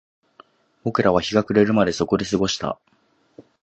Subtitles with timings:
[0.83, 2.79] 僕らは日が暮れるまでそこで過ごした